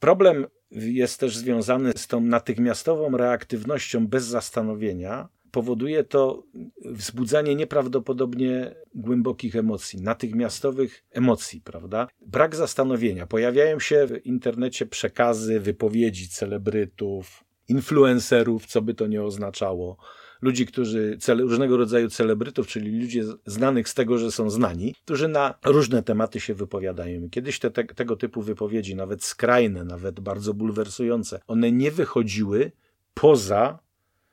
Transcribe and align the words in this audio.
Problem 0.00 0.46
jest 0.70 1.20
też 1.20 1.36
związany 1.36 1.92
z 1.96 2.06
tą 2.06 2.20
natychmiastową 2.20 3.16
reaktywnością 3.16 4.06
bez 4.06 4.24
zastanowienia. 4.24 5.28
Powoduje 5.50 6.04
to 6.04 6.42
wzbudzanie 6.84 7.54
nieprawdopodobnie 7.54 8.74
głębokich 8.94 9.56
emocji, 9.56 10.02
natychmiastowych 10.02 11.04
emocji, 11.10 11.60
prawda? 11.60 12.08
Brak 12.26 12.56
zastanowienia. 12.56 13.26
Pojawiają 13.26 13.80
się 13.80 14.06
w 14.06 14.26
internecie 14.26 14.86
przekazy, 14.86 15.60
wypowiedzi 15.60 16.28
celebrytów, 16.28 17.44
influencerów, 17.68 18.66
co 18.66 18.82
by 18.82 18.94
to 18.94 19.06
nie 19.06 19.22
oznaczało 19.22 19.96
ludzi, 20.42 20.66
którzy, 20.66 21.16
cele, 21.20 21.42
różnego 21.42 21.76
rodzaju 21.76 22.10
celebrytów, 22.10 22.66
czyli 22.66 23.00
ludzie 23.00 23.24
znanych 23.46 23.88
z 23.88 23.94
tego, 23.94 24.18
że 24.18 24.32
są 24.32 24.50
znani, 24.50 24.94
którzy 25.04 25.28
na 25.28 25.54
różne 25.64 26.02
tematy 26.02 26.40
się 26.40 26.54
wypowiadają. 26.54 27.30
Kiedyś 27.30 27.58
te, 27.58 27.70
te, 27.70 27.84
tego 27.84 28.16
typu 28.16 28.42
wypowiedzi, 28.42 28.96
nawet 28.96 29.24
skrajne, 29.24 29.84
nawet 29.84 30.20
bardzo 30.20 30.54
bulwersujące, 30.54 31.40
one 31.46 31.72
nie 31.72 31.90
wychodziły 31.90 32.72
poza 33.14 33.78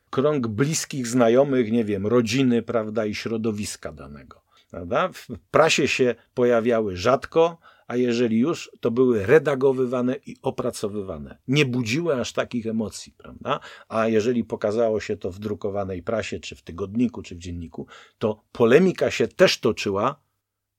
krąg 0.10 0.48
bliskich 0.48 1.08
znajomych, 1.08 1.72
nie 1.72 1.86
wiem, 1.86 2.08
rodziny, 2.08 2.62
prawda, 2.62 3.06
i 3.06 3.16
środowiska 3.16 3.92
danego. 3.92 4.45
Prawda? 4.76 5.10
W 5.14 5.28
prasie 5.52 5.88
się 5.88 6.16
pojawiały 6.34 6.98
rzadko, 6.98 7.58
a 7.88 7.96
jeżeli 7.96 8.40
już, 8.40 8.72
to 8.80 8.92
były 8.92 9.26
redagowywane 9.26 10.16
i 10.26 10.36
opracowywane. 10.42 11.38
Nie 11.48 11.66
budziły 11.66 12.16
aż 12.16 12.34
takich 12.34 12.68
emocji, 12.68 13.14
prawda? 13.18 13.60
A 13.88 14.08
jeżeli 14.08 14.44
pokazało 14.44 15.00
się 15.00 15.18
to 15.18 15.32
w 15.32 15.40
drukowanej 15.40 16.04
prasie, 16.04 16.40
czy 16.40 16.56
w 16.56 16.62
tygodniku, 16.62 17.22
czy 17.22 17.36
w 17.36 17.38
dzienniku, 17.38 17.88
to 18.18 18.44
polemika 18.52 19.12
się 19.12 19.28
też 19.28 19.60
toczyła 19.60 20.22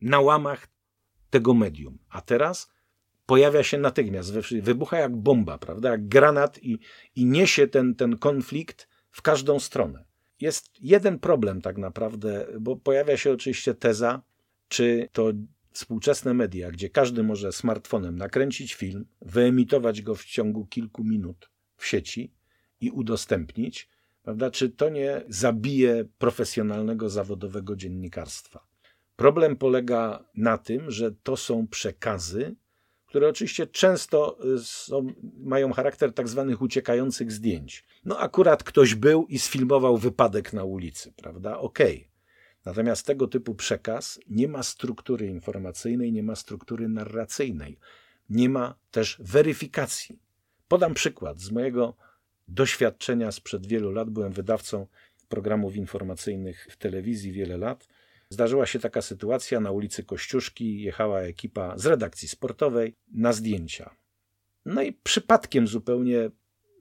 na 0.01 0.21
łamach 0.21 0.69
tego 1.31 1.55
medium. 1.55 1.99
A 2.11 2.21
teraz 2.21 2.73
pojawia 3.27 3.63
się 3.63 3.79
natychmiast, 3.79 4.33
wybucha 4.63 4.99
jak 4.99 5.17
bomba, 5.17 5.59
prawda? 5.59 5.91
Jak 5.91 6.09
granat 6.09 6.59
i, 6.63 6.79
i 7.15 7.27
niesie 7.27 7.69
ten, 7.69 7.95
ten 7.95 8.19
konflikt 8.19 8.88
w 9.10 9.23
każdą 9.23 9.60
stronę. 9.60 10.05
Jest 10.40 10.66
jeden 10.80 11.18
problem 11.18 11.60
tak 11.62 11.79
naprawdę, 11.79 12.46
bo 12.60 12.76
pojawia 12.76 13.16
się 13.16 13.32
oczywiście 13.32 13.74
teza, 13.74 14.23
czy 14.68 15.09
to 15.12 15.32
współczesne 15.73 16.34
media, 16.34 16.70
gdzie 16.70 16.90
każdy 16.90 17.23
może 17.23 17.52
smartfonem 17.52 18.16
nakręcić 18.16 18.74
film, 18.74 19.07
wyemitować 19.20 20.02
go 20.02 20.14
w 20.14 20.24
ciągu 20.24 20.66
kilku 20.66 21.04
minut 21.04 21.51
w 21.76 21.87
sieci 21.87 22.32
i 22.80 22.90
udostępnić, 22.90 23.88
prawda, 24.23 24.51
czy 24.51 24.70
to 24.70 24.88
nie 24.88 25.23
zabije 25.29 26.04
profesjonalnego, 26.18 27.09
zawodowego 27.10 27.76
dziennikarstwa? 27.76 28.66
Problem 29.16 29.57
polega 29.57 30.24
na 30.34 30.59
tym, 30.59 30.90
że 30.90 31.12
to 31.12 31.37
są 31.37 31.66
przekazy, 31.66 32.57
które 33.17 33.29
oczywiście 33.29 33.67
często 33.67 34.39
y, 34.55 34.59
są, 34.65 35.07
mają 35.39 35.73
charakter 35.73 36.13
tak 36.13 36.29
zwanych 36.29 36.63
uciekających 36.63 37.33
zdjęć. 37.33 37.85
No 38.05 38.19
akurat 38.19 38.65
ktoś 38.65 38.95
był 38.95 39.27
i 39.27 39.39
sfilmował 39.39 39.97
wypadek 39.99 40.53
na 40.53 40.65
ulicy, 40.65 41.13
prawda? 41.13 41.59
Okej. 41.59 41.97
Okay. 41.97 42.09
Natomiast 42.65 43.07
tego 43.07 43.29
typu 43.29 43.55
przekaz 43.55 44.21
nie 44.29 44.49
ma 44.49 44.63
struktury 44.63 45.27
informacyjnej, 45.27 46.13
nie 46.13 46.23
ma 46.23 46.37
struktury 46.37 46.89
narracyjnej, 46.89 47.79
nie 48.31 48.49
ma 48.49 48.75
też 48.91 49.17
weryfikacji. 49.21 50.19
Podam 50.69 50.95
przykład 50.95 51.41
z 51.41 51.51
mojego 51.51 51.97
doświadczenia 52.49 53.33
sprzed 53.33 53.67
wielu 53.67 53.93
lat. 53.93 54.11
Byłem 54.11 54.33
wydawcą 54.33 54.87
programów 55.29 55.77
informacyjnych 55.77 56.67
w 56.71 56.77
telewizji 56.77 57.33
wiele 57.33 57.57
lat. 57.57 57.89
Zdarzyła 58.30 58.66
się 58.66 58.79
taka 58.79 59.02
sytuacja 59.02 59.60
na 59.60 59.71
ulicy 59.71 60.05
Kościuszki, 60.05 60.82
jechała 60.82 61.21
ekipa 61.21 61.79
z 61.79 61.87
redakcji 61.87 62.29
sportowej 62.29 62.95
na 63.13 63.32
zdjęcia. 63.32 63.96
No 64.65 64.82
i 64.82 64.93
przypadkiem 64.93 65.66
zupełnie 65.66 66.31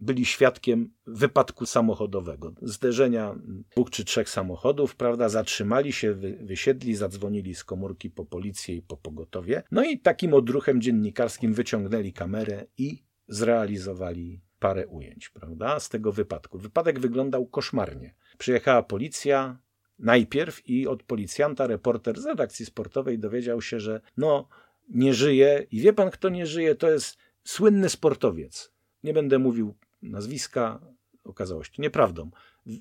byli 0.02 0.26
świadkiem 0.26 0.94
wypadku 1.08 1.66
samochodowego, 1.66 2.54
zderzenia 2.62 3.36
dwóch 3.72 3.90
czy 3.90 4.06
trzech 4.06 4.30
samochodów, 4.30 4.96
prawda, 4.96 5.30
zatrzymali 5.30 5.94
się, 5.94 6.14
wysiedli, 6.42 6.96
zadzwonili 6.96 7.56
z 7.56 7.64
komórki 7.64 8.10
po 8.10 8.26
policję 8.26 8.76
i 8.76 8.82
po 8.82 8.98
pogotowie. 8.98 9.64
No 9.72 9.84
i 9.84 10.00
takim 10.00 10.34
odruchem 10.34 10.82
dziennikarskim 10.82 11.54
wyciągnęli 11.54 12.14
kamerę 12.14 12.66
i 12.78 13.04
zrealizowali 13.28 14.42
parę 14.60 14.88
ujęć, 14.88 15.30
prawda, 15.30 15.80
z 15.80 15.90
tego 15.90 16.12
wypadku. 16.12 16.58
Wypadek 16.58 17.00
wyglądał 17.00 17.46
koszmarnie. 17.46 18.16
Przyjechała 18.38 18.84
policja, 18.84 19.60
najpierw 20.00 20.70
i 20.70 20.88
od 20.88 21.04
policjanta 21.04 21.68
reporter 21.68 22.22
z 22.22 22.26
redakcji 22.26 22.66
sportowej 22.66 23.20
dowiedział 23.20 23.62
się, 23.62 23.80
że 23.80 24.02
no 24.18 24.48
nie 24.90 25.14
żyje 25.14 25.68
i 25.72 25.80
wie 25.80 25.94
pan 25.94 26.12
kto 26.12 26.30
nie 26.30 26.46
żyje, 26.46 26.76
to 26.76 26.92
jest 26.92 27.18
słynny 27.44 27.90
sportowiec. 27.90 28.72
Nie 29.04 29.14
będę 29.14 29.40
mówił 29.40 29.76
nazwiska, 30.02 30.82
okazało 31.24 31.64
się 31.64 31.72
nieprawdą. 31.78 32.32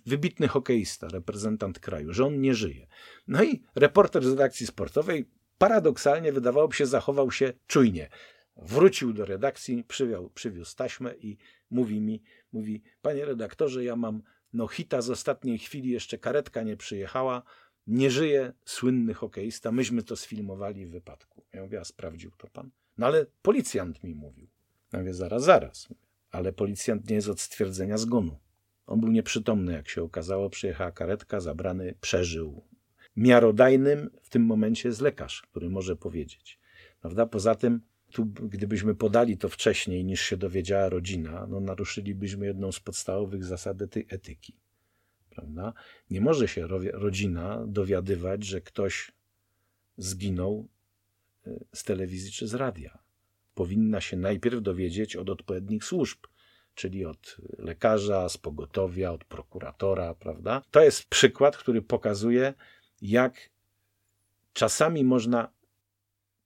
Wybitny 0.06 0.48
hokeista, 0.48 1.08
reprezentant 1.08 1.78
kraju, 1.78 2.12
że 2.12 2.26
on 2.26 2.41
nie 2.41 2.54
żyje. 2.54 2.86
No 3.28 3.44
i 3.44 3.62
reporter 3.75 4.25
z 4.25 4.31
redakcji 4.31 4.66
sportowej 4.66 5.28
paradoksalnie 5.58 6.32
wydawałoby 6.32 6.76
się 6.76 6.86
zachował 6.86 7.31
się 7.31 7.52
czujnie. 7.66 8.08
Wrócił 8.56 9.12
do 9.12 9.25
redakcji, 9.25 9.84
przywiał, 9.84 10.31
przywiózł 10.31 10.76
taśmę 10.76 11.14
i 11.14 11.36
mówi 11.70 12.00
mi, 12.00 12.22
mówi, 12.52 12.82
panie 13.02 13.25
redaktorze, 13.25 13.84
ja 13.84 13.96
mam 13.96 14.22
no 14.54 14.69
hita 14.69 15.03
z 15.03 15.10
ostatniej 15.10 15.59
chwili, 15.59 15.91
jeszcze 15.91 16.19
karetka 16.19 16.62
nie 16.62 16.76
przyjechała, 16.76 17.42
nie 17.87 18.10
żyje 18.10 18.53
słynny 18.65 19.15
hokeista, 19.15 19.72
myśmy 19.72 20.03
to 20.03 20.16
sfilmowali 20.16 20.87
w 20.87 20.91
wypadku. 20.91 21.44
Ja 21.53 21.62
mówię, 21.62 21.81
a 21.81 21.84
sprawdził 21.84 22.31
to 22.31 22.48
pan? 22.48 22.70
No 22.98 23.06
ale 23.06 23.26
policjant 23.43 24.04
mi 24.04 24.14
mówił. 24.14 24.48
Ja 24.93 24.98
mówię, 24.98 25.14
zaraz, 25.14 25.44
zaraz 25.44 25.88
ale 26.34 26.53
policjant 26.53 27.10
nie 27.10 27.16
jest 27.16 27.28
od 27.28 27.41
stwierdzenia 27.41 27.98
zgonu. 27.98 28.38
On 28.87 29.00
był 29.00 29.10
nieprzytomny, 29.10 29.72
jak 29.72 29.88
się 29.88 30.03
okazało. 30.03 30.50
Przyjechała 30.50 30.93
karetka, 30.93 31.41
zabrany, 31.41 31.94
przeżył. 32.00 32.64
Miarodajnym 33.16 34.10
w 34.22 34.28
tym 34.28 34.43
momencie 34.43 34.88
jest 34.88 35.00
lekarz, 35.00 35.43
który 35.43 35.70
może 35.70 35.97
powiedzieć. 35.97 36.59
Prawda? 37.00 37.26
Poza 37.26 37.54
tym, 37.54 37.81
tu, 38.14 38.26
gdybyśmy 38.26 38.94
podali 38.94 39.38
to 39.38 39.48
wcześniej, 39.48 40.04
niż 40.04 40.20
się 40.20 40.36
dowiedziała 40.36 40.88
rodzina, 40.88 41.47
no 41.47 41.60
naruszylibyśmy 41.60 42.47
jedną 42.47 42.72
z 42.72 42.80
podstawowych 42.80 43.44
zasad 43.44 43.76
etyki. 44.08 44.56
Prawda? 45.30 45.72
Nie 46.10 46.20
może 46.20 46.48
się 46.48 46.66
rodzina 46.92 47.64
dowiadywać, 47.66 48.44
że 48.44 48.60
ktoś 48.60 49.12
zginął 49.97 50.69
y, 51.47 51.64
z 51.72 51.84
telewizji 51.84 52.32
czy 52.32 52.48
z 52.48 52.54
radia 52.54 52.98
powinna 53.54 54.00
się 54.00 54.16
najpierw 54.16 54.62
dowiedzieć 54.62 55.16
od 55.16 55.31
odpowiednich 55.31 55.84
służb, 55.84 56.19
czyli 56.75 57.04
od 57.04 57.36
lekarza, 57.58 58.28
z 58.28 58.38
pogotowia, 58.38 59.12
od 59.12 59.25
prokuratora, 59.25 60.14
prawda? 60.14 60.62
To 60.70 60.82
jest 60.82 61.04
przykład, 61.04 61.56
który 61.56 61.82
pokazuje, 61.82 62.54
jak 63.02 63.50
czasami 64.52 65.04
można 65.04 65.52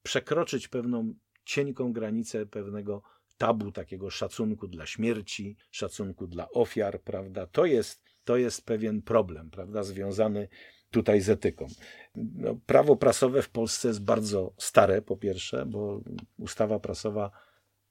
przekroczyć 0.03 0.69
pewną 0.69 1.15
cienką 1.49 1.93
granicę 1.93 2.47
pewnego 2.47 3.03
tabu, 3.39 3.73
takiego 3.73 4.11
szacunku 4.11 4.69
dla 4.69 4.87
śmierci, 4.87 5.57
szacunku 5.71 6.27
dla 6.27 6.51
ofiar, 6.51 7.03
prawda? 7.03 7.47
To 7.47 7.65
jest, 7.67 8.03
to 8.25 8.37
jest 8.37 8.67
pewien 8.67 9.03
problem, 9.03 9.51
prawda, 9.51 9.83
związany 9.83 10.49
tutaj 10.91 11.21
z 11.21 11.29
etyką. 11.29 11.67
No, 12.15 12.59
prawo 12.67 12.97
prasowe 12.97 13.43
w 13.43 13.51
Polsce 13.51 13.89
jest 13.89 14.05
bardzo 14.05 14.55
stare, 14.59 15.03
po 15.03 15.17
pierwsze, 15.17 15.67
bo 15.67 16.01
ustawa 16.39 16.79
prasowa 16.79 17.31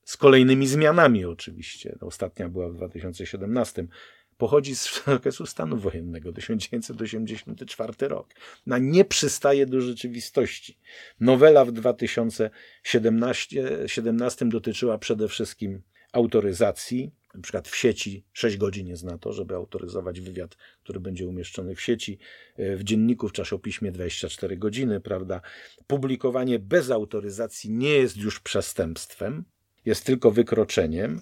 z 0.04 0.18
kolejnymi 0.18 0.68
zmianami 0.68 1.26
oczywiście, 1.26 1.96
ostatnia 2.02 2.50
była 2.50 2.70
w 2.70 2.74
2017, 2.74 3.88
pochodzi 4.38 4.76
z 4.76 5.08
okresu 5.08 5.46
stanu 5.46 5.78
wojennego, 5.78 6.34
1984 6.34 8.08
rok. 8.08 8.34
Na 8.66 8.78
nie 8.78 9.06
przystaje 9.06 9.66
do 9.66 9.82
rzeczywistości. 9.82 10.78
Nowela 11.20 11.66
w 11.66 11.72
2017 11.72 14.50
dotyczyła 14.50 14.98
przede 14.98 15.28
wszystkim 15.28 15.82
autoryzacji, 16.12 17.12
na 17.36 17.42
przykład 17.42 17.68
w 17.68 17.76
sieci 17.76 18.24
6 18.34 18.58
godzin 18.58 18.88
jest 18.88 19.04
na 19.04 19.18
to, 19.18 19.34
żeby 19.34 19.56
autoryzować 19.56 20.22
wywiad, 20.22 20.58
który 20.84 21.00
będzie 21.00 21.28
umieszczony 21.28 21.76
w 21.76 21.82
sieci, 21.82 22.20
e, 22.58 22.76
w 22.76 22.84
dzienniku, 22.84 23.30
w 23.30 23.32
czasopiśmie 23.32 23.92
24 23.92 24.58
godziny, 24.58 25.02
prawda? 25.02 25.42
Publikowanie 25.88 26.60
bez 26.60 26.92
autoryzacji 26.92 27.70
nie 27.70 27.90
jest 27.90 28.18
już 28.18 28.40
przestępstwem, 28.40 29.44
jest 29.86 30.06
tylko 30.06 30.32
wykroczeniem. 30.32 31.22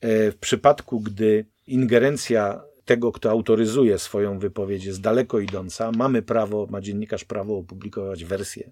E, 0.00 0.32
w 0.32 0.36
przypadku, 0.36 1.00
gdy 1.00 1.44
ingerencja 1.74 2.62
tego, 2.84 3.12
kto 3.12 3.30
autoryzuje 3.30 3.98
swoją 3.98 4.38
wypowiedź, 4.38 4.84
jest 4.84 5.00
daleko 5.00 5.40
idąca, 5.40 5.92
mamy 5.92 6.22
prawo, 6.22 6.66
ma 6.70 6.80
dziennikarz 6.80 7.24
prawo 7.24 7.58
opublikować 7.58 8.24
wersję 8.24 8.70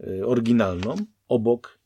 e, 0.00 0.26
oryginalną 0.26 0.96
obok 1.28 1.78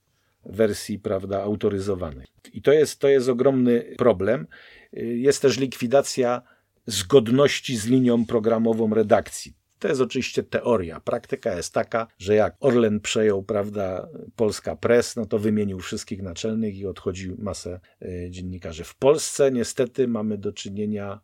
wersji 0.44 0.98
prawda, 0.98 1.42
autoryzowanej. 1.42 2.26
I 2.52 2.62
to 2.62 2.72
jest, 2.72 2.98
to 3.00 3.08
jest 3.08 3.28
ogromny 3.28 3.94
problem. 3.98 4.46
Jest 4.92 5.42
też 5.42 5.58
likwidacja 5.58 6.42
zgodności 6.86 7.76
z 7.76 7.86
linią 7.86 8.26
programową 8.26 8.94
redakcji. 8.94 9.57
To 9.78 9.88
jest 9.88 10.00
oczywiście 10.00 10.42
teoria. 10.42 11.00
Praktyka 11.00 11.56
jest 11.56 11.74
taka, 11.74 12.06
że 12.18 12.34
jak 12.34 12.56
Orlen 12.60 13.00
przejął, 13.00 13.42
prawda, 13.42 14.08
Polska 14.36 14.76
Press, 14.76 15.16
no 15.16 15.26
to 15.26 15.38
wymienił 15.38 15.78
wszystkich 15.78 16.22
naczelnych 16.22 16.76
i 16.76 16.86
odchodził 16.86 17.36
masę 17.38 17.80
y, 18.02 18.28
dziennikarzy. 18.30 18.84
W 18.84 18.94
Polsce 18.94 19.52
niestety 19.52 20.08
mamy 20.08 20.38
do 20.38 20.52
czynienia 20.52 21.20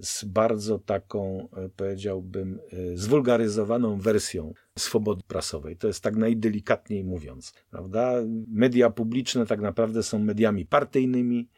z 0.00 0.24
bardzo 0.24 0.78
taką, 0.78 1.48
y, 1.66 1.68
powiedziałbym, 1.68 2.60
y, 2.72 2.96
zwulgaryzowaną 2.96 3.98
wersją 3.98 4.54
swobody 4.78 5.22
prasowej. 5.28 5.76
To 5.76 5.86
jest 5.86 6.02
tak 6.02 6.16
najdelikatniej 6.16 7.04
mówiąc, 7.04 7.54
prawda? 7.70 8.14
Media 8.48 8.90
publiczne 8.90 9.46
tak 9.46 9.60
naprawdę 9.60 10.02
są 10.02 10.18
mediami 10.18 10.66
partyjnymi, 10.66 11.48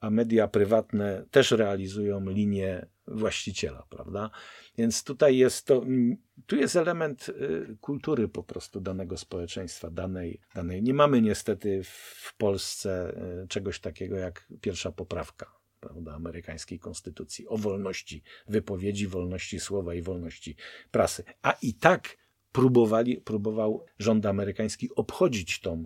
a 0.00 0.10
media 0.10 0.48
prywatne 0.48 1.24
też 1.30 1.50
realizują 1.50 2.30
linię 2.30 2.86
właściciela, 3.06 3.86
prawda? 3.90 4.30
Więc 4.78 5.04
tutaj 5.04 5.36
jest 5.36 5.66
to, 5.66 5.76
mm, 5.82 6.16
tu 6.46 6.56
jest 6.56 6.76
element 6.76 7.28
y, 7.28 7.76
kultury 7.80 8.28
po 8.28 8.42
prostu 8.42 8.80
danego 8.80 9.16
społeczeństwa, 9.16 9.90
danej, 9.90 10.40
danej. 10.54 10.82
Nie 10.82 10.94
mamy 10.94 11.22
niestety 11.22 11.80
w 11.84 12.34
Polsce 12.38 13.14
y, 13.44 13.48
czegoś 13.48 13.80
takiego 13.80 14.16
jak 14.16 14.48
pierwsza 14.60 14.92
poprawka 14.92 15.58
prawda, 15.80 16.14
amerykańskiej 16.14 16.78
konstytucji 16.78 17.48
o 17.48 17.56
wolności 17.56 18.22
wypowiedzi, 18.48 19.06
wolności 19.06 19.60
słowa 19.60 19.94
i 19.94 20.02
wolności 20.02 20.56
prasy. 20.90 21.24
A 21.42 21.52
i 21.62 21.74
tak 21.74 22.16
próbowali, 22.52 23.16
próbował 23.16 23.84
rząd 23.98 24.26
amerykański 24.26 24.88
obchodzić 24.96 25.60
tą 25.60 25.84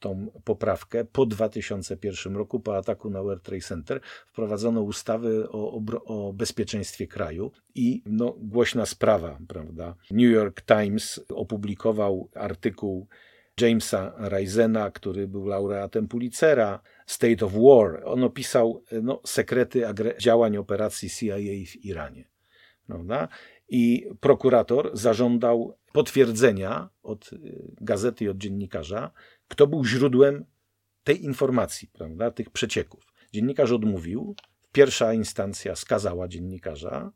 tą 0.00 0.30
poprawkę 0.44 1.04
po 1.04 1.26
2001 1.26 2.36
roku, 2.36 2.60
po 2.60 2.76
ataku 2.76 3.10
na 3.10 3.22
World 3.22 3.42
Trade 3.42 3.62
Center, 3.62 4.00
wprowadzono 4.26 4.82
ustawy 4.82 5.48
o, 5.50 5.82
o, 6.04 6.32
bezpieczeństwie 6.32 7.06
kraju 7.06 7.52
i 7.74 8.02
no, 8.06 8.34
głośna 8.38 8.86
sprawa, 8.86 9.38
prawda? 9.48 9.94
New 10.10 10.30
York 10.30 10.62
Times 10.62 11.20
opublikował 11.28 12.28
artykuł 12.34 13.08
Jamesa 13.60 14.12
Risena, 14.28 14.90
który 14.90 15.28
był 15.28 15.46
laureatem 15.46 16.08
Pulitzera, 16.08 16.80
State 17.06 17.46
of 17.46 17.52
War. 17.52 18.02
On 18.04 18.24
opisał 18.24 18.84
no, 19.02 19.20
sekrety 19.24 19.82
działań 20.20 20.56
operacji 20.56 21.10
CIA 21.10 21.36
w 21.66 21.84
Iranie. 21.84 22.28
Prawda? 22.86 23.28
I 23.68 24.06
prokurator 24.20 24.90
zażądał 24.92 25.76
potwierdzenia 25.92 26.88
od 27.02 27.32
y, 27.32 27.38
gazety 27.80 28.24
i 28.24 28.28
od 28.28 28.36
dziennikarza, 28.36 29.10
kto 29.48 29.66
był 29.66 29.84
źródłem 29.84 30.44
tej 31.04 31.24
informacji, 31.24 31.88
prawda, 31.92 32.30
tych 32.30 32.50
przecieków. 32.50 33.06
Dziennikarz 33.32 33.72
odmówił, 33.72 34.34
pierwsza 34.72 35.12
instancja 35.12 35.76
skazała 35.76 36.28
dziennikarza, 36.28 37.12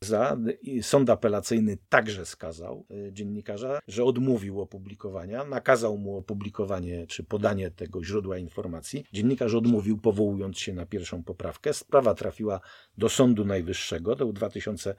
za, 0.00 0.36
sąd 0.82 1.10
apelacyjny 1.10 1.78
także 1.88 2.26
skazał 2.26 2.86
e, 2.90 3.12
dziennikarza, 3.12 3.78
że 3.88 4.04
odmówił 4.04 4.60
opublikowania, 4.60 5.44
nakazał 5.44 5.98
mu 5.98 6.16
opublikowanie 6.16 7.06
czy 7.06 7.24
podanie 7.24 7.70
tego 7.70 8.04
źródła 8.04 8.38
informacji. 8.38 9.04
Dziennikarz 9.12 9.54
odmówił, 9.54 9.98
powołując 9.98 10.58
się 10.58 10.74
na 10.74 10.86
pierwszą 10.86 11.24
poprawkę. 11.24 11.72
Sprawa 11.72 12.14
trafiła 12.14 12.60
do 12.98 13.08
Sądu 13.08 13.44
Najwyższego, 13.44 14.16
to 14.16 14.24
był 14.24 14.32
2000 14.32 14.94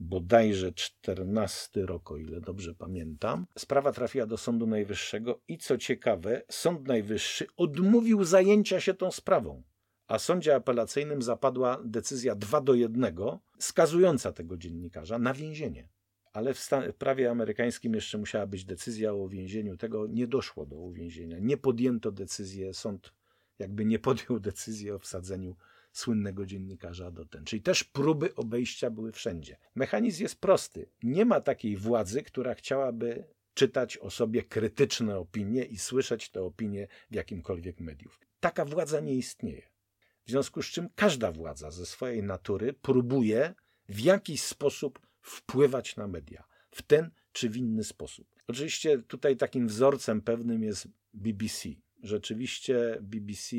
bodajże 0.00 0.72
14 0.72 1.86
rok, 1.86 2.10
o 2.10 2.16
ile 2.16 2.40
dobrze 2.40 2.74
pamiętam. 2.74 3.46
Sprawa 3.58 3.92
trafiła 3.92 4.26
do 4.26 4.36
Sądu 4.36 4.66
Najwyższego 4.66 5.40
i 5.48 5.58
co 5.58 5.78
ciekawe, 5.78 6.42
Sąd 6.50 6.88
Najwyższy 6.88 7.46
odmówił 7.56 8.24
zajęcia 8.24 8.80
się 8.80 8.94
tą 8.94 9.10
sprawą, 9.10 9.62
a 10.06 10.18
sądzie 10.18 10.54
apelacyjnym 10.54 11.22
zapadła 11.22 11.82
decyzja 11.84 12.34
2 12.34 12.60
do 12.60 12.74
1 12.74 13.16
skazująca 13.58 14.32
tego 14.32 14.56
dziennikarza 14.56 15.18
na 15.18 15.34
więzienie. 15.34 15.88
Ale 16.32 16.54
w, 16.54 16.70
w 16.92 16.94
prawie 16.94 17.30
amerykańskim 17.30 17.94
jeszcze 17.94 18.18
musiała 18.18 18.46
być 18.46 18.64
decyzja 18.64 19.12
o 19.12 19.16
uwięzieniu. 19.16 19.76
Tego 19.76 20.06
nie 20.06 20.26
doszło 20.26 20.66
do 20.66 20.76
uwięzienia. 20.76 21.38
Nie 21.38 21.56
podjęto 21.56 22.12
decyzji, 22.12 22.64
sąd 22.72 23.12
jakby 23.58 23.84
nie 23.84 23.98
podjął 23.98 24.40
decyzji 24.40 24.90
o 24.90 24.98
wsadzeniu 24.98 25.56
słynnego 25.92 26.46
dziennikarza 26.46 27.10
do 27.10 27.24
ten. 27.24 27.44
Czyli 27.44 27.62
też 27.62 27.84
próby 27.84 28.34
obejścia 28.34 28.90
były 28.90 29.12
wszędzie. 29.12 29.56
Mechanizm 29.74 30.22
jest 30.22 30.40
prosty. 30.40 30.88
Nie 31.02 31.24
ma 31.24 31.40
takiej 31.40 31.76
władzy, 31.76 32.22
która 32.22 32.54
chciałaby 32.54 33.24
czytać 33.54 33.98
o 33.98 34.10
sobie 34.10 34.42
krytyczne 34.42 35.18
opinie 35.18 35.64
i 35.64 35.78
słyszeć 35.78 36.30
te 36.30 36.42
opinie 36.42 36.88
w 37.10 37.14
jakimkolwiek 37.14 37.80
mediów. 37.80 38.20
Taka 38.40 38.64
władza 38.64 39.00
nie 39.00 39.14
istnieje. 39.14 39.62
W 40.24 40.30
związku 40.30 40.62
z 40.62 40.66
czym 40.66 40.88
każda 40.94 41.32
władza 41.32 41.70
ze 41.70 41.86
swojej 41.86 42.22
natury 42.22 42.72
próbuje 42.72 43.54
w 43.88 44.00
jakiś 44.00 44.42
sposób 44.42 45.06
wpływać 45.20 45.96
na 45.96 46.08
media, 46.08 46.44
w 46.70 46.82
ten 46.82 47.10
czy 47.32 47.50
w 47.50 47.56
inny 47.56 47.84
sposób. 47.84 48.34
Oczywiście 48.48 48.98
tutaj 48.98 49.36
takim 49.36 49.68
wzorcem 49.68 50.20
pewnym 50.20 50.62
jest 50.62 50.88
BBC. 51.14 51.68
Rzeczywiście 52.02 52.98
BBC 53.00 53.56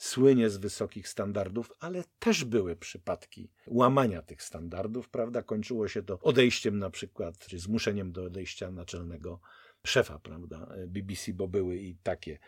słynie 0.00 0.50
z 0.50 0.56
wysokich 0.56 1.08
standardów, 1.08 1.72
ale 1.80 2.04
też 2.18 2.44
były 2.44 2.76
przypadki 2.76 3.50
łamania 3.66 4.22
tych 4.22 4.42
standardów, 4.42 5.08
prawda? 5.08 5.42
Kończyło 5.42 5.88
się 5.88 6.02
to 6.02 6.18
odejściem 6.20 6.78
na 6.78 6.90
przykład, 6.90 7.38
czy 7.38 7.58
zmuszeniem 7.58 8.12
do 8.12 8.24
odejścia 8.24 8.70
naczelnego 8.70 9.40
szefa, 9.84 10.18
prawda? 10.18 10.68
BBC, 10.86 11.32
bo 11.32 11.48
były 11.48 11.76
i 11.76 11.94
takie, 11.94 12.38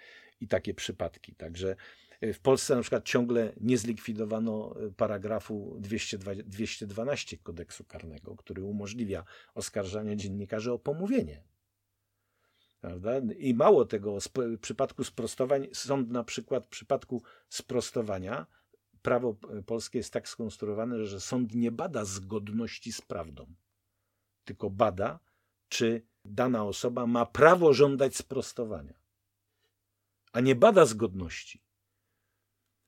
i 0.41 0.49
takie 0.49 0.75
przypadki. 0.75 1.35
Także 1.35 1.77
w 2.23 2.39
Polsce 2.39 2.77
na 2.77 2.81
przykład 2.81 3.05
ciągle 3.05 3.53
nie 3.61 3.79
zlikwidowano 3.79 4.75
paragrafu 4.97 5.77
212 6.47 7.39
kodeksu 7.39 7.85
karnego, 7.85 8.37
który 8.37 8.63
umożliwia 8.63 9.25
oskarżanie 9.55 10.17
dziennikarzy 10.17 10.73
o 10.73 10.79
pomówienie. 10.79 11.43
Prawda? 12.83 13.19
I 13.39 13.55
mało 13.55 13.85
tego, 13.85 14.19
w 14.37 14.59
przypadku 14.59 15.05
sprostowań, 15.05 15.69
sąd 15.73 16.11
na 16.11 16.25
przykład 16.25 16.67
w 16.67 16.69
przypadku 16.69 17.23
sprostowania, 17.49 18.47
prawo 19.03 19.37
polskie 19.67 19.99
jest 19.99 20.13
tak 20.13 20.29
skonstruowane, 20.29 21.07
że 21.07 21.21
sąd 21.21 21.55
nie 21.55 21.73
bada 21.73 22.05
zgodności 22.05 22.93
z 22.93 23.01
prawdą, 23.01 23.55
tylko 24.45 24.71
bada, 24.71 25.21
czy 25.69 26.07
dana 26.25 26.65
osoba 26.65 27.07
ma 27.07 27.27
prawo 27.27 27.73
żądać 27.73 28.17
sprostowania, 28.17 29.01
a 30.33 30.41
nie 30.41 30.55
bada 30.55 30.87
zgodności. 30.87 31.63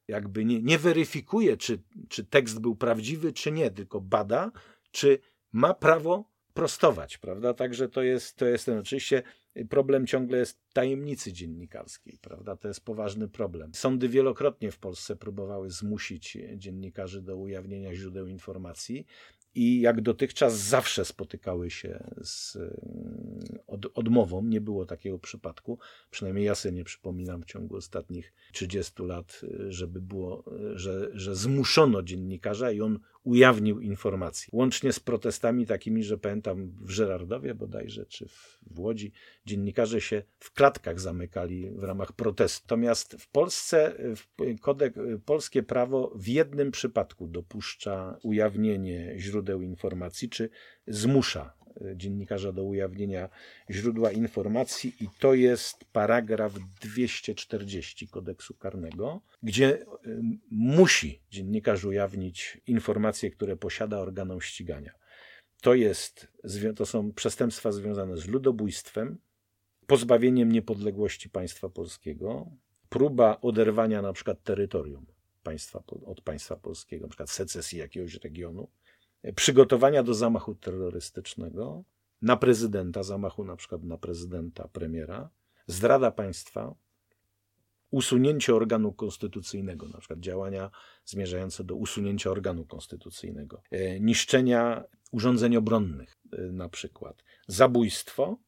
Jakby 0.09 0.45
nie, 0.45 0.63
nie 0.63 0.79
weryfikuje, 0.79 1.57
czy, 1.57 1.83
czy 2.09 2.25
tekst 2.25 2.61
był 2.61 2.77
prawdziwy, 2.77 3.33
czy 3.33 3.53
nie, 3.53 3.71
tylko 3.71 4.01
bada, 4.01 4.53
czy 4.91 5.19
ma 5.53 5.75
prawo 5.75 6.31
prostować, 6.55 7.19
prawda? 7.19 7.55
Także 7.55 7.89
to 7.89 8.03
jest, 8.03 8.37
to 8.37 8.47
jest 8.47 8.67
ten, 8.67 8.79
oczywiście 8.79 9.23
problem 9.69 10.07
ciągle 10.07 10.39
jest 10.39 10.61
tajemnicy 10.73 11.33
dziennikarskiej, 11.33 12.19
prawda? 12.21 12.57
To 12.57 12.69
jest 12.69 12.85
poważny 12.85 13.29
problem. 13.29 13.75
Sądy 13.75 14.09
wielokrotnie 14.09 14.71
w 14.71 14.79
Polsce 14.79 15.17
próbowały 15.17 15.71
zmusić 15.71 16.39
dziennikarzy 16.57 17.23
do 17.23 17.37
ujawnienia 17.37 17.95
źródeł 17.95 18.27
informacji 18.27 19.07
i 19.55 19.81
jak 19.81 20.01
dotychczas 20.01 20.59
zawsze 20.59 21.05
spotykały 21.05 21.71
się 21.71 22.05
z 22.23 22.57
mm, 22.57 23.59
od, 23.67 23.87
odmową. 23.95 24.45
Nie 24.45 24.61
było 24.61 24.87
takiego 24.87 25.19
przypadku, 25.19 25.79
przynajmniej 26.11 26.47
ja 26.47 26.55
sobie 26.55 26.75
nie 26.75 26.85
przypominam 26.85 27.43
w 27.43 27.47
ciągu 27.47 27.77
ostatnich 27.77 28.33
30 28.53 29.03
lat, 29.03 29.41
żeby 29.69 30.01
było, 30.01 30.45
że, 30.75 31.11
że 31.13 31.37
zmuszono 31.37 32.03
dziennikarza 32.03 32.71
i 32.71 32.81
on 32.81 32.99
ujawnił 33.25 33.81
informacje. 33.81 34.49
Łącznie 34.53 34.93
z 34.93 35.01
protestami 35.01 35.67
takimi, 35.67 36.05
że 36.05 36.19
pamiętam 36.19 36.73
w 36.81 36.91
Żerardowie 36.91 37.55
bodajże, 37.55 38.07
czy 38.07 38.29
w 38.71 38.81
Łodzi, 38.81 39.13
dziennikarze 39.47 40.01
się 40.01 40.23
w 40.39 40.53
klatkach 40.53 41.01
zamykali 41.01 41.71
w 41.71 41.83
ramach 41.83 42.13
protestu. 42.13 42.65
Natomiast 42.65 43.17
w 43.19 43.29
Polsce 43.29 43.97
kodek, 44.61 44.95
polskie 45.25 45.63
prawo 45.63 46.13
w 46.15 46.29
jednym 46.29 46.71
przypadku 46.71 47.29
dopuszcza 47.29 48.19
ujawnienie 48.23 49.15
źródeł 49.19 49.63
informacji, 49.63 50.29
czy 50.29 50.51
zmusza 50.87 51.64
dziennikarza 51.95 52.53
do 52.53 52.65
ujawnienia 52.65 53.29
źródła 53.71 54.13
informacji 54.13 54.95
i 55.01 55.09
to 55.19 55.35
jest 55.35 55.85
paragraf 55.85 56.53
240 56.81 58.09
kodeksu 58.09 58.55
karnego, 58.55 59.21
gdzie 59.43 59.83
y, 59.83 59.87
musi 60.51 61.21
dziennikarz 61.31 61.85
ujawnić 61.85 62.61
informacje, 62.67 63.31
które 63.31 63.57
posiada 63.57 63.99
organom 63.99 64.41
ścigania. 64.41 64.93
To, 65.63 65.75
jest, 65.75 66.29
to 66.77 66.87
są 66.87 67.13
przestępstwa 67.13 67.73
związane 67.73 68.17
z 68.17 68.27
ludobójstwem, 68.27 69.19
pozbawieniem 69.87 70.53
niepodległości 70.53 71.31
państwa 71.31 71.69
polskiego, 71.69 72.51
próba 72.89 73.41
oderwania 73.41 74.03
na 74.03 74.13
przykład 74.13 74.43
terytorium 74.43 75.07
państwa, 75.43 75.83
od 76.07 76.21
państwa 76.21 76.57
polskiego, 76.57 77.03
na 77.03 77.09
przykład 77.09 77.31
secesji 77.31 77.79
jakiegoś 77.79 78.15
regionu, 78.15 78.69
przygotowania 79.33 80.03
do 80.03 80.15
zamachu 80.15 80.55
terrorystycznego, 80.55 81.85
na 82.23 82.37
prezydenta, 82.37 83.03
zamachu 83.03 83.45
na 83.45 83.57
przykład 83.57 83.83
na 83.85 83.99
prezydenta, 83.99 84.69
premiera, 84.69 85.31
zdrada 85.67 86.11
państwa, 86.11 86.75
usunięcie 87.91 88.55
organu 88.55 88.93
konstytucyjnego, 88.93 89.89
na 89.89 89.99
przykład 89.99 90.21
działania 90.21 90.71
zmierzające 91.05 91.65
do 91.65 91.75
usunięcia 91.75 92.31
organu 92.31 92.65
konstytucyjnego, 92.65 93.63
e, 93.71 94.01
niszczenia 94.01 94.85
urządzeń 95.15 95.57
obronnych, 95.57 96.17
y, 96.39 96.53
na 96.53 96.69
przykład 96.69 97.25
zabójstwo, 97.49 98.39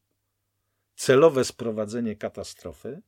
celowe 0.95 1.45
sprowadzenie 1.45 2.15
katastrofy, 2.15 3.01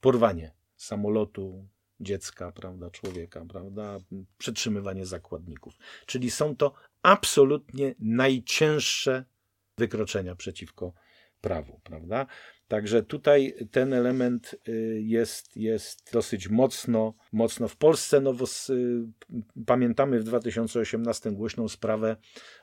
porwanie 0.00 0.52
samolotu, 0.76 1.68
dziecka, 2.00 2.52
prawda, 2.52 2.90
człowieka, 2.90 3.44
prawda, 3.48 3.98
przetrzymywanie 4.38 5.06
zakładników. 5.06 5.74
Czyli 6.06 6.30
są 6.30 6.56
to 6.56 6.72
absolutnie 7.02 7.94
najcięższe 7.98 9.24
wykroczenia 9.78 10.36
przeciwko 10.36 10.92
prawu, 11.40 11.80
prawda? 11.84 12.26
Także 12.68 13.02
tutaj 13.02 13.54
ten 13.70 13.92
element 13.92 14.56
y, 14.68 15.00
jest, 15.04 15.56
jest 15.56 16.12
dosyć 16.12 16.48
mocno, 16.48 17.14
mocno 17.32 17.68
w 17.68 17.76
Polsce. 17.76 18.20
No, 18.20 18.34
pamiętamy 19.66 20.20
w 20.20 20.24
2018 20.24 21.30
głośną 21.30 21.68
sprawę 21.68 22.16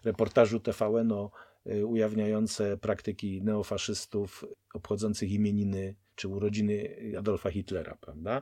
reportażu 0.04 0.60
TVN 0.60 1.12
o 1.12 1.32
y, 1.68 1.86
ujawniające 1.86 2.78
praktyki 2.78 3.42
neofaszystów 3.42 4.46
obchodzących 4.74 5.32
imieniny 5.32 5.96
czy 6.16 6.28
urodziny 6.28 6.96
Adolfa 7.20 7.52
Hitlera, 7.52 7.98
prawda? 8.02 8.42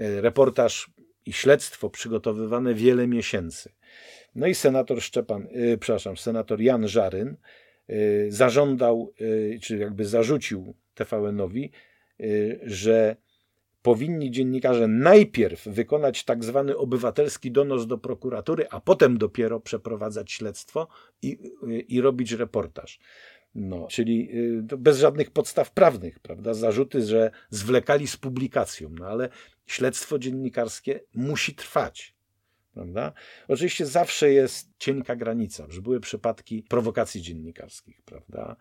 Y, 0.00 0.20
reportaż 0.20 0.90
i 1.26 1.32
śledztwo 1.32 1.90
przygotowywane 1.90 2.74
wiele 2.74 3.06
miesięcy. 3.06 3.72
No 4.34 4.46
i 4.46 4.54
senator 4.54 5.02
Szczepan, 5.02 5.48
yy, 5.50 5.78
przepraszam, 5.78 6.16
senator 6.16 6.60
Jan 6.60 6.88
Żaryn 6.88 7.36
yy, 7.88 8.26
zażądał, 8.28 9.12
yy, 9.20 9.58
czy 9.62 9.76
jakby 9.78 10.04
zarzucił 10.04 10.74
TVN-owi, 10.94 11.70
y, 12.20 12.60
że 12.62 13.16
powinni 13.82 14.30
dziennikarze 14.30 14.88
najpierw 14.88 15.66
wykonać 15.66 16.24
tak 16.24 16.44
zwany 16.44 16.76
obywatelski 16.76 17.50
donos 17.50 17.86
do 17.86 17.98
prokuratury, 17.98 18.66
a 18.70 18.80
potem 18.80 19.18
dopiero 19.18 19.60
przeprowadzać 19.60 20.32
śledztwo 20.32 20.88
i, 21.22 21.38
y, 21.68 21.80
i 21.80 22.00
robić 22.00 22.32
reportaż. 22.32 23.00
No, 23.54 23.86
czyli 23.90 24.28
y, 24.72 24.76
bez 24.78 24.98
żadnych 24.98 25.30
podstaw 25.30 25.72
prawnych, 25.72 26.18
prawda? 26.18 26.54
Zarzuty, 26.54 27.02
że 27.02 27.30
zwlekali 27.50 28.06
z 28.06 28.16
publikacją, 28.16 28.90
no 28.98 29.06
ale 29.06 29.28
śledztwo 29.66 30.18
dziennikarskie 30.18 31.00
musi 31.14 31.54
trwać. 31.54 32.13
Prawda? 32.74 33.12
Oczywiście 33.48 33.86
zawsze 33.86 34.32
jest 34.32 34.74
cienka 34.78 35.16
granica, 35.16 35.66
że 35.68 35.82
były 35.82 36.00
przypadki 36.00 36.62
prowokacji 36.62 37.22
dziennikarskich, 37.22 38.02
prawda? 38.02 38.56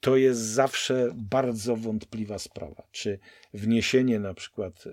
to 0.00 0.16
jest 0.16 0.40
zawsze 0.40 1.10
bardzo 1.14 1.76
wątpliwa 1.76 2.38
sprawa. 2.38 2.82
Czy 2.90 3.18
wniesienie 3.54 4.20
na 4.20 4.34
przykład 4.34 4.84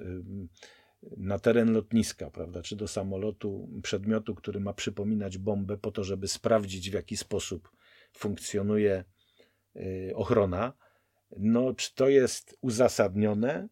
na 1.18 1.40
teren 1.40 1.74
lotniska, 1.74 2.30
prawda, 2.30 2.62
czy 2.62 2.76
do 2.76 2.88
samolotu 2.88 3.70
przedmiotu, 3.84 4.36
który 4.36 4.60
ma 4.60 4.74
przypominać 4.74 5.38
bombę, 5.38 5.78
po 5.78 5.92
to, 5.92 6.04
żeby 6.04 6.28
sprawdzić, 6.28 6.90
w 6.90 6.94
jaki 6.94 7.18
sposób 7.18 7.72
funkcjonuje 8.14 9.04
y, 9.76 10.12
ochrona, 10.16 10.74
no, 11.38 11.74
czy 11.74 11.96
to 11.96 12.10
jest 12.10 12.58
uzasadnione 12.62 13.68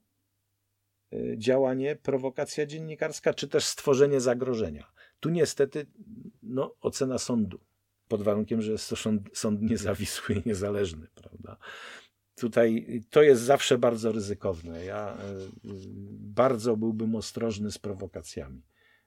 działanie, 1.38 1.96
prowokacja 1.96 2.66
dziennikarska, 2.66 3.34
czy 3.34 3.48
też 3.48 3.66
stworzenie 3.66 4.22
zagrożenia. 4.22 4.92
Tu 5.20 5.30
niestety 5.30 5.86
no, 6.44 6.76
ocena 6.82 7.18
sądu 7.18 7.60
pod 8.08 8.22
warunkiem, 8.22 8.62
że 8.62 8.72
jest 8.72 8.90
to 8.90 8.96
sąd, 8.96 9.30
sąd 9.34 9.62
niezawisły 9.62 10.36
i 10.36 10.42
niezależny, 10.46 11.08
prawda? 11.16 11.58
Tutaj 12.36 13.02
to 13.10 13.24
jest 13.24 13.42
zawsze 13.42 13.78
bardzo 13.78 14.12
ryzykowne. 14.12 14.86
Ja 14.86 15.18
e, 15.18 15.18
bardzo 16.20 16.78
byłbym 16.78 17.16
ostrożny 17.16 17.72
z 17.72 17.78
prowokacjami 17.78 18.62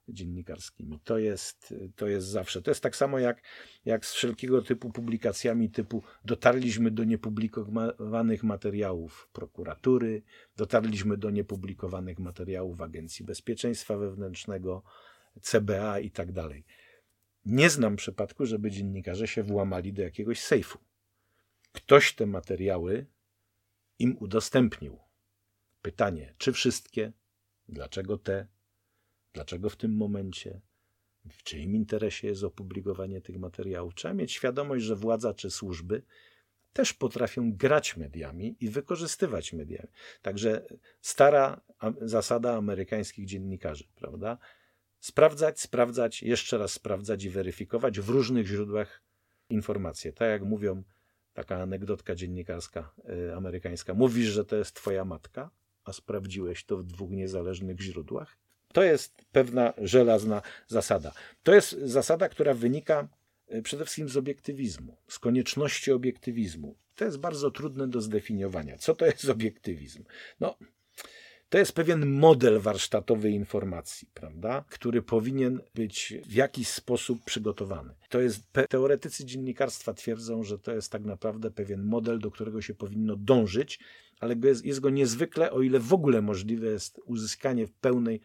dziennikarskimi. 0.09 1.01
To 1.05 1.19
jest, 1.19 1.75
to 1.97 2.07
jest 2.07 2.27
zawsze. 2.27 2.63
To 2.63 2.71
jest 2.71 2.83
tak 2.83 2.97
samo 2.97 3.19
jak, 3.19 3.43
jak 3.85 4.07
z 4.07 4.13
wszelkiego 4.13 4.63
typu 4.63 4.93
publikacjami 4.93 5.71
typu 5.71 6.03
dotarliśmy 6.25 6.91
do 6.91 7.05
niepublikowanych 7.05 8.43
materiałów 8.43 9.29
prokuratury, 9.33 10.23
dotarliśmy 10.57 11.17
do 11.17 11.31
niepublikowanych 11.31 12.19
materiałów 12.19 12.81
Agencji 12.81 13.25
Bezpieczeństwa 13.25 13.97
Wewnętrznego, 13.97 14.83
CBA 15.41 15.99
i 15.99 16.11
tak 16.11 16.33
dalej. 16.33 16.65
Nie 17.45 17.71
znam 17.71 17.97
przypadku, 17.97 18.47
żeby 18.47 18.71
dziennikarze 18.71 19.27
się 19.29 19.43
włamali 19.43 19.93
do 19.93 20.03
jakiegoś 20.03 20.41
sejfu. 20.41 20.79
Ktoś 21.73 22.15
te 22.15 22.27
materiały 22.27 23.07
im 23.99 24.17
udostępnił. 24.21 24.99
Pytanie, 25.83 26.35
czy 26.39 26.53
wszystkie? 26.53 27.13
Dlaczego 27.69 28.19
te? 28.19 28.47
Dlaczego 29.37 29.71
w 29.71 29.77
tym 29.77 29.97
momencie? 29.97 30.61
W 31.29 31.43
czyim 31.43 31.77
interesie 31.77 32.29
jest 32.29 32.45
opublikowanie 32.45 33.21
tych 33.21 33.39
materiałów? 33.39 33.95
Trzeba 33.95 34.15
mieć 34.15 34.33
świadomość, 34.33 34.85
że 34.85 34.97
władza 34.97 35.35
czy 35.35 35.51
służby 35.51 36.03
też 36.73 36.93
potrafią 36.95 37.53
grać 37.53 37.97
mediami 37.97 38.57
i 38.61 38.69
wykorzystywać 38.69 39.53
mediami. 39.53 39.89
Także 40.23 40.67
stara 41.01 41.61
zasada 42.01 42.57
amerykańskich 42.57 43.27
dziennikarzy, 43.27 43.85
prawda? 43.95 44.39
sprawdzać, 45.01 45.61
sprawdzać, 45.61 46.23
jeszcze 46.23 46.59
raz 46.59 46.73
sprawdzać 46.73 47.25
i 47.25 47.31
weryfikować 47.31 48.01
w 48.01 48.09
różnych 48.09 48.47
źródłach 48.47 49.03
informacje. 49.49 50.13
Tak 50.13 50.29
jak 50.29 50.43
mówią, 50.43 50.83
taka 51.33 51.57
anegdotka 51.57 52.15
dziennikarska 52.15 52.93
y, 53.29 53.35
amerykańska. 53.35 53.95
Mówisz, 53.95 54.29
że 54.29 54.45
to 54.45 54.57
jest 54.57 54.75
twoja 54.75 55.05
matka, 55.05 55.51
a 55.85 55.93
sprawdziłeś 55.93 56.65
to 56.65 56.77
w 56.77 56.85
dwóch 56.85 57.11
niezależnych 57.11 57.81
źródłach. 57.81 58.46
To 58.73 58.83
jest 58.83 59.15
pewna 59.33 59.73
żelazna 59.79 60.43
zasada. 60.69 61.13
To 61.43 61.55
jest 61.55 61.71
zasada, 61.71 62.29
która 62.29 62.55
wynika 62.55 63.09
y, 63.55 63.63
przede 63.63 63.85
wszystkim 63.85 64.09
z 64.09 64.17
obiektywizmu, 64.17 64.97
z 65.09 65.19
konieczności 65.19 65.93
obiektywizmu. 65.93 66.77
To 66.95 67.05
jest 67.05 67.19
bardzo 67.19 67.51
trudne 67.51 67.89
do 67.89 68.01
zdefiniowania. 68.01 68.79
Co 68.79 68.95
to 68.95 69.07
jest 69.07 69.29
obiektywizm? 69.29 70.05
No, 70.41 70.57
to 71.49 71.59
jest 71.59 71.73
pewien 71.73 72.07
model 72.07 72.61
warsztatowy 72.61 73.31
informacji, 73.31 74.09
prawda, 74.15 74.65
który 74.71 75.03
powinien 75.03 75.61
być 75.75 76.15
w 76.27 76.33
jakiś 76.33 76.69
sposób 76.69 77.25
przygotowany. 77.25 77.95
To 78.09 78.21
jest, 78.21 78.43
teoretycy 78.69 79.25
dziennikarstwa 79.25 79.95
twierdzą, 79.95 80.43
że 80.43 80.59
to 80.59 80.73
jest 80.73 80.93
tak 80.93 81.05
naprawdę 81.05 81.51
pewien 81.51 81.83
model, 81.83 82.19
do 82.19 82.31
którego 82.31 82.63
się 82.63 82.75
powinno 82.75 83.17
dążyć, 83.17 83.79
ale 84.21 84.37
jest, 84.45 84.65
jest 84.65 84.81
go 84.81 84.91
niezwykle, 84.91 85.51
o 85.51 85.63
ile 85.63 85.81
w 85.81 85.93
ogóle 85.93 86.23
możliwe 86.23 86.67
jest 86.67 87.01
uzyskanie 87.05 87.67
w 87.67 87.73
pełnej 87.73 88.21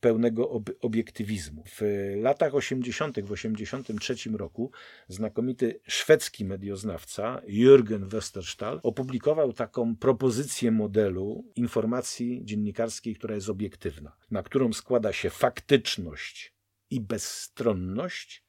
pełnego 0.00 0.50
ob 0.50 0.70
obiektywizmu. 0.80 1.64
W 1.66 1.82
latach 2.16 2.54
80., 2.54 3.20
w 3.20 3.32
83 3.32 4.14
roku 4.30 4.70
znakomity 5.08 5.80
szwedzki 5.88 6.44
medioznawca 6.44 7.42
Jürgen 7.48 8.08
Westerstall 8.08 8.80
opublikował 8.82 9.52
taką 9.52 9.96
propozycję 9.96 10.70
modelu 10.70 11.52
informacji 11.56 12.40
dziennikarskiej, 12.44 13.14
która 13.14 13.34
jest 13.34 13.48
obiektywna, 13.48 14.16
na 14.30 14.42
którą 14.42 14.72
składa 14.72 15.12
się 15.12 15.30
faktyczność 15.30 16.54
i 16.90 17.00
bezstronność, 17.00 18.44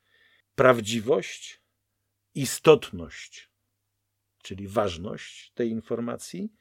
prawdziwość, 0.56 1.62
istotność, 2.36 3.52
czyli 4.44 4.68
ważność 4.68 5.52
tej 5.56 5.70
informacji, 5.70 6.54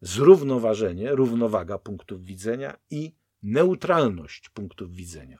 zrównoważenie, 0.00 1.10
równowaga 1.10 1.78
punktów 1.78 2.24
widzenia 2.24 2.76
i 2.90 3.21
neutralność 3.42 4.48
punktów 4.48 4.92
widzenia. 4.92 5.38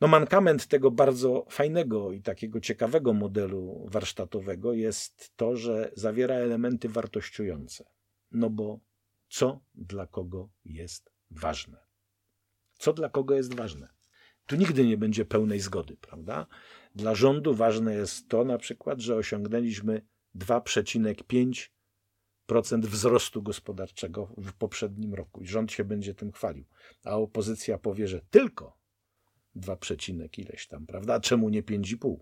No 0.00 0.08
mankament 0.08 0.66
tego 0.66 0.90
bardzo 0.90 1.46
fajnego 1.50 2.12
i 2.12 2.22
takiego 2.22 2.60
ciekawego 2.60 3.12
modelu 3.12 3.86
warsztatowego 3.90 4.72
jest 4.72 5.32
to, 5.36 5.56
że 5.56 5.92
zawiera 5.96 6.34
elementy 6.34 6.88
wartościujące. 6.88 7.84
No 8.30 8.50
bo 8.50 8.80
co 9.28 9.60
dla 9.74 10.06
kogo 10.06 10.48
jest 10.64 11.12
ważne? 11.30 11.78
Co 12.78 12.92
dla 12.92 13.08
kogo 13.08 13.34
jest 13.34 13.54
ważne? 13.54 13.88
Tu 14.46 14.56
nigdy 14.56 14.86
nie 14.86 14.96
będzie 14.96 15.24
pełnej 15.24 15.60
zgody, 15.60 15.96
prawda? 15.96 16.46
Dla 16.94 17.14
rządu 17.14 17.54
ważne 17.54 17.94
jest 17.94 18.28
to 18.28 18.44
na 18.44 18.58
przykład, 18.58 19.00
że 19.00 19.16
osiągnęliśmy 19.16 20.06
2,5 20.36 20.62
procent 20.62 21.68
wzrostu 22.82 23.42
gospodarczego 23.42 24.34
w 24.36 24.52
poprzednim 24.52 25.14
roku 25.14 25.42
i 25.42 25.46
rząd 25.46 25.72
się 25.72 25.84
będzie 25.84 26.14
tym 26.14 26.32
chwalił, 26.32 26.64
a 27.04 27.16
opozycja 27.16 27.78
powie, 27.78 28.08
że 28.08 28.20
tylko 28.30 28.78
2 29.54 29.76
przecinek 29.76 30.38
ileś 30.38 30.66
tam, 30.66 30.86
prawda? 30.86 31.20
Czemu 31.20 31.48
nie 31.48 31.62
5,5? 31.62 32.16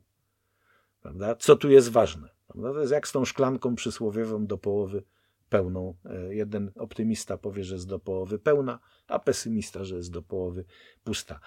Prawda? 1.00 1.34
Co 1.34 1.56
tu 1.56 1.70
jest 1.70 1.88
ważne? 1.88 2.28
Prawda? 2.46 2.72
To 2.72 2.80
jest 2.80 2.92
jak 2.92 3.08
z 3.08 3.12
tą 3.12 3.24
szklanką 3.24 3.74
przysłowiową 3.74 4.46
do 4.46 4.58
połowy 4.58 5.02
pełną. 5.48 5.94
E, 6.04 6.34
jeden 6.34 6.70
optymista 6.76 7.38
powie, 7.38 7.64
że 7.64 7.74
jest 7.74 7.88
do 7.88 7.98
połowy 7.98 8.38
pełna, 8.38 8.78
a 9.06 9.18
pesymista, 9.18 9.84
że 9.84 9.96
jest 9.96 10.10
do 10.10 10.22
połowy 10.22 10.64
pusta. 11.04 11.40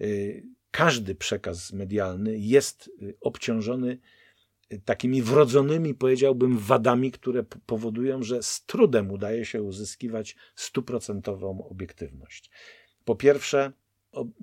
E, 0.00 0.04
każdy 0.70 1.14
przekaz 1.14 1.72
medialny 1.72 2.38
jest 2.38 2.90
e, 3.02 3.12
obciążony 3.20 3.98
takimi 4.84 5.22
wrodzonymi, 5.22 5.94
powiedziałbym, 5.94 6.58
wadami, 6.58 7.10
które 7.10 7.42
powodują, 7.42 8.22
że 8.22 8.42
z 8.42 8.64
trudem 8.64 9.10
udaje 9.10 9.44
się 9.44 9.62
uzyskiwać 9.62 10.36
stuprocentową 10.54 11.68
obiektywność. 11.68 12.50
Po 13.04 13.16
pierwsze, 13.16 13.72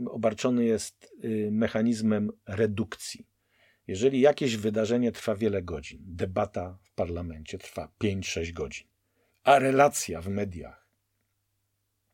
obarczony 0.06 0.66
jest 0.66 1.14
y, 1.24 1.50
mechanizmem 1.52 2.32
redukcji. 2.48 3.28
Jeżeli 3.88 4.20
jakieś 4.20 4.58
wydarzenie 4.58 5.12
trwa 5.12 5.36
wiele 5.36 5.64
godzin, 5.64 6.00
debata 6.02 6.78
w 6.84 6.92
parlamencie 6.94 7.58
trwa 7.58 7.92
5-6 8.04 8.54
godzin, 8.54 8.88
a 9.44 9.60
relacja 9.60 10.22
w 10.22 10.28
mediach 10.28 10.88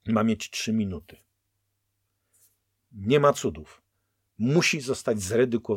ma 0.05 0.23
mieć 0.23 0.49
3 0.49 0.73
minuty, 0.73 1.17
nie 2.91 3.19
ma 3.19 3.33
cudów. 3.33 3.81
Musi 4.37 4.81
zostać 4.81 5.17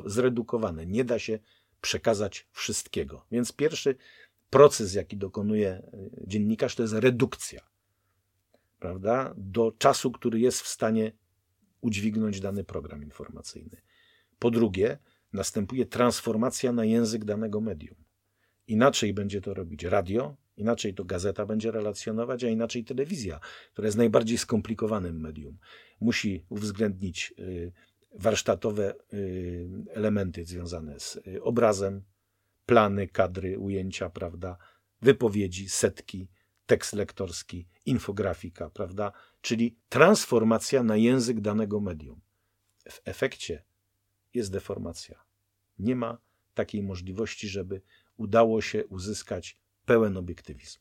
zredukowane. 0.07 0.87
Nie 0.87 1.05
da 1.05 1.19
się 1.19 1.39
przekazać 1.85 2.49
wszystkiego. 2.53 3.27
Więc 3.31 3.53
pierwszy 3.53 3.97
proces, 4.51 4.95
jaki 4.95 5.17
dokonuje 5.17 5.71
e, 5.71 5.83
dziennikarz, 6.27 6.75
to 6.75 6.83
jest 6.83 6.95
redukcja. 6.95 7.61
Prawda? 8.79 9.35
Do 9.37 9.73
czasu, 9.79 10.13
który 10.13 10.41
jest 10.41 10.61
w 10.61 10.69
stanie 10.69 11.13
udźwignąć 11.81 12.41
dany 12.41 12.65
program 12.65 13.03
informacyjny. 13.03 13.77
Po 14.39 14.51
drugie, 14.51 14.99
następuje 15.33 15.87
transformacja 15.87 16.73
na 16.73 16.85
język 16.85 17.25
danego 17.25 17.61
medium. 17.61 17.97
Inaczej 18.67 19.15
będzie 19.15 19.41
to 19.41 19.55
robić 19.55 19.85
radio, 19.85 20.37
inaczej 20.57 20.95
to 20.95 21.05
gazeta 21.05 21.47
będzie 21.47 21.71
relacjonować, 21.71 22.45
a 22.45 22.49
inaczej 22.49 22.85
telewizja, 22.85 23.41
która 23.73 23.87
jest 23.87 23.99
najbardziej 23.99 24.39
skomplikowanym 24.39 25.21
medium. 25.21 25.59
Musi 26.01 26.45
uwzględnić 26.49 27.35
y, 27.39 27.73
warsztatowe 28.15 28.95
y, 29.15 29.69
elementy 29.91 30.45
związane 30.45 31.01
z 31.01 31.17
y, 31.17 31.43
obrazem, 31.43 32.03
plany, 32.67 33.09
kadry, 33.09 33.59
ujęcia, 33.59 34.11
prawda, 34.11 34.57
wypowiedzi, 35.03 35.69
setki, 35.69 36.29
tekst 36.67 36.93
lektorski, 36.93 37.67
infografika, 37.87 38.71
prawda, 38.71 39.13
czyli 39.41 39.77
transformacja 39.89 40.83
na 40.83 40.97
język 40.97 41.41
danego 41.41 41.81
medium. 41.81 42.21
W 42.89 43.01
efekcie 43.05 43.65
jest 44.35 44.53
deformacja. 44.53 45.25
Nie 45.79 45.97
ma 45.97 46.19
takiej 46.55 46.83
możliwości, 46.83 47.49
żeby 47.49 47.83
udało 48.17 48.63
się 48.63 48.87
uzyskać 48.87 49.59
pełen 49.85 50.17
obiektywizm. 50.17 50.81